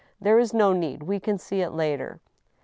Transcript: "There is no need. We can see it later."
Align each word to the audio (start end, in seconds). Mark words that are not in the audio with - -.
"There 0.19 0.39
is 0.39 0.51
no 0.51 0.73
need. 0.73 1.03
We 1.03 1.19
can 1.19 1.37
see 1.37 1.61
it 1.61 1.73
later." 1.73 2.21